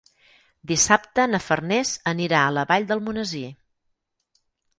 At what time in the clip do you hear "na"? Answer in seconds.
1.33-1.39